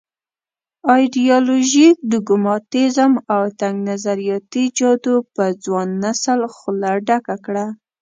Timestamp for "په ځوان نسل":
5.33-6.39